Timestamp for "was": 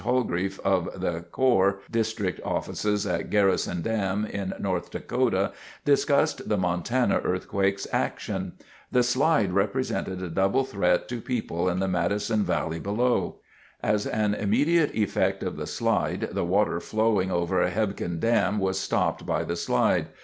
18.57-18.79